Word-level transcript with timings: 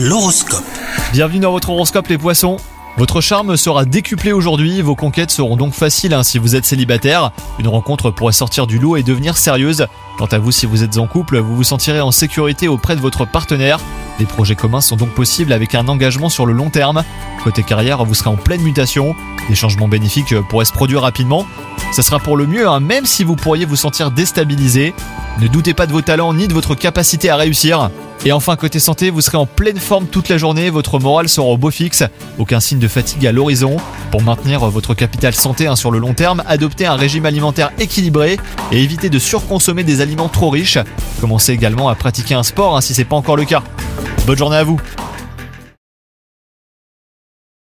L'horoscope. 0.00 0.62
Bienvenue 1.10 1.40
dans 1.40 1.50
votre 1.50 1.70
horoscope 1.70 2.06
les 2.06 2.18
poissons. 2.18 2.58
Votre 2.98 3.20
charme 3.20 3.56
sera 3.56 3.84
décuplé 3.84 4.30
aujourd'hui, 4.30 4.80
vos 4.80 4.94
conquêtes 4.94 5.32
seront 5.32 5.56
donc 5.56 5.74
faciles 5.74 6.14
hein, 6.14 6.22
si 6.22 6.38
vous 6.38 6.54
êtes 6.54 6.64
célibataire. 6.64 7.32
Une 7.58 7.66
rencontre 7.66 8.12
pourrait 8.12 8.32
sortir 8.32 8.68
du 8.68 8.78
lot 8.78 8.94
et 8.94 9.02
devenir 9.02 9.36
sérieuse. 9.36 9.88
Quant 10.16 10.26
à 10.26 10.38
vous, 10.38 10.52
si 10.52 10.66
vous 10.66 10.84
êtes 10.84 10.98
en 10.98 11.08
couple, 11.08 11.38
vous 11.38 11.56
vous 11.56 11.64
sentirez 11.64 12.00
en 12.00 12.12
sécurité 12.12 12.68
auprès 12.68 12.94
de 12.94 13.00
votre 13.00 13.24
partenaire. 13.24 13.80
Des 14.20 14.24
projets 14.24 14.54
communs 14.54 14.80
sont 14.80 14.94
donc 14.94 15.10
possibles 15.10 15.52
avec 15.52 15.74
un 15.74 15.88
engagement 15.88 16.28
sur 16.28 16.46
le 16.46 16.52
long 16.52 16.70
terme. 16.70 17.02
Côté 17.42 17.64
carrière, 17.64 18.04
vous 18.04 18.14
serez 18.14 18.30
en 18.30 18.36
pleine 18.36 18.62
mutation. 18.62 19.16
Des 19.48 19.56
changements 19.56 19.88
bénéfiques 19.88 20.40
pourraient 20.42 20.64
se 20.64 20.72
produire 20.72 21.02
rapidement. 21.02 21.44
Ça 21.90 22.02
sera 22.02 22.18
pour 22.18 22.36
le 22.36 22.46
mieux, 22.46 22.68
hein, 22.68 22.80
même 22.80 23.06
si 23.06 23.24
vous 23.24 23.34
pourriez 23.34 23.64
vous 23.64 23.76
sentir 23.76 24.10
déstabilisé. 24.10 24.94
Ne 25.40 25.48
doutez 25.48 25.74
pas 25.74 25.86
de 25.86 25.92
vos 25.92 26.02
talents 26.02 26.34
ni 26.34 26.46
de 26.46 26.52
votre 26.52 26.74
capacité 26.74 27.30
à 27.30 27.36
réussir. 27.36 27.90
Et 28.24 28.32
enfin, 28.32 28.56
côté 28.56 28.78
santé, 28.78 29.10
vous 29.10 29.20
serez 29.20 29.38
en 29.38 29.46
pleine 29.46 29.78
forme 29.78 30.06
toute 30.06 30.28
la 30.28 30.38
journée, 30.38 30.70
votre 30.70 30.98
morale 30.98 31.28
sera 31.28 31.46
au 31.46 31.56
beau 31.56 31.70
fixe, 31.70 32.02
aucun 32.36 32.60
signe 32.60 32.78
de 32.78 32.88
fatigue 32.88 33.26
à 33.26 33.32
l'horizon. 33.32 33.76
Pour 34.10 34.22
maintenir 34.22 34.60
votre 34.68 34.94
capital 34.94 35.34
santé 35.34 35.66
hein, 35.66 35.76
sur 35.76 35.90
le 35.90 35.98
long 35.98 36.14
terme, 36.14 36.42
adoptez 36.46 36.86
un 36.86 36.96
régime 36.96 37.26
alimentaire 37.26 37.70
équilibré 37.78 38.38
et 38.72 38.82
évitez 38.82 39.08
de 39.08 39.18
surconsommer 39.18 39.84
des 39.84 40.00
aliments 40.00 40.28
trop 40.28 40.50
riches. 40.50 40.78
Commencez 41.20 41.52
également 41.52 41.88
à 41.88 41.94
pratiquer 41.94 42.34
un 42.34 42.42
sport 42.42 42.76
hein, 42.76 42.80
si 42.80 42.92
c'est 42.92 43.04
pas 43.04 43.16
encore 43.16 43.36
le 43.36 43.44
cas. 43.44 43.62
Bonne 44.26 44.38
journée 44.38 44.56
à 44.56 44.64
vous 44.64 44.80